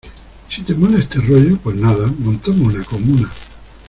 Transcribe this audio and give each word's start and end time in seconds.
si 0.49 0.63
te 0.63 0.73
mola 0.73 0.97
este 0.97 1.19
rollo, 1.19 1.57
pues 1.61 1.75
nada, 1.75 2.07
montamos 2.17 2.73
una 2.73 2.83
comuna 2.83 3.29